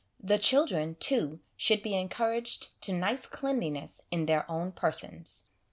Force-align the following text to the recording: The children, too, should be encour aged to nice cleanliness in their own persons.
The 0.19 0.39
children, 0.39 0.95
too, 0.95 1.41
should 1.55 1.83
be 1.83 1.91
encour 1.91 2.35
aged 2.35 2.81
to 2.81 2.91
nice 2.91 3.27
cleanliness 3.27 4.01
in 4.09 4.25
their 4.25 4.49
own 4.49 4.71
persons. 4.71 5.45